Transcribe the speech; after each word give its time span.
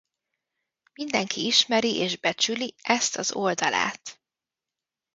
Mindenki 0.93 1.45
ismeri 1.45 1.95
és 1.95 2.17
becsüli 2.19 2.75
ezt 2.81 3.15
az 3.15 3.31
oldalát. 3.31 4.19